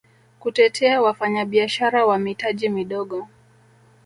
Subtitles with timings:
[0.39, 3.27] kutetea wafanyabiashara wa mitaji midogo